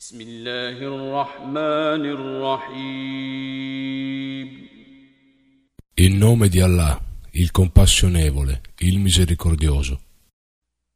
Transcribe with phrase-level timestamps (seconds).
[0.00, 3.56] بسم الله الرحمن الرحيم
[5.98, 7.00] In nome di Allah,
[7.32, 9.98] il compassionevole, il misericordioso.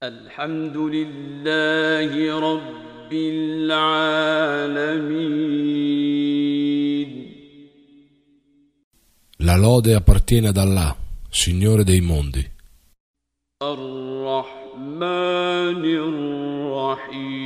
[0.02, 3.12] الحمد لله رب
[6.30, 7.10] العالمين
[9.42, 10.94] La lode appartiene ad Allah,
[11.30, 12.46] Signore dei mondi,
[13.62, 15.04] الرحمن
[15.85, 17.41] الرحيم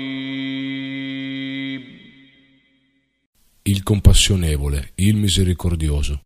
[3.88, 6.20] compassionevole, il misericordioso,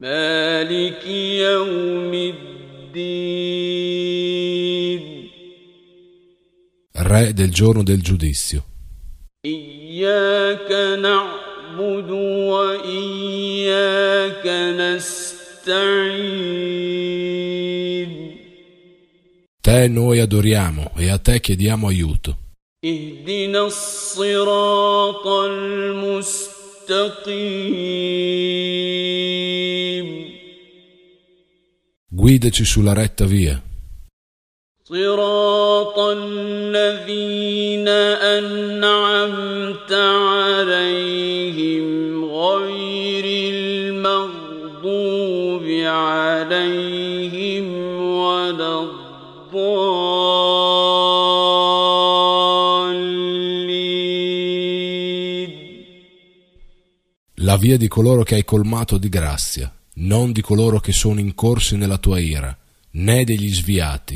[0.00, 3.56] مالك يوم الدين
[6.98, 8.64] Re del giorno del giudizio.
[9.44, 12.10] إياك نعبد
[12.50, 14.46] وإياك
[14.78, 16.36] نستعين
[19.60, 22.38] Te noi adoriamo e a te chiediamo aiuto.
[22.85, 26.31] اهدنا الصراط المستقيم.
[32.09, 33.61] Guidaci sulla retta via,
[34.83, 37.87] صراط الذين
[38.37, 41.85] أنعمت عليهم
[42.25, 44.83] غير المغضوب
[45.85, 47.65] عليهم
[48.01, 50.60] ولا الضالين.
[57.41, 61.75] La via di coloro che hai colmato di grazia, non di coloro che sono incorsi
[61.75, 62.55] nella tua ira,
[62.91, 64.15] né degli sviati.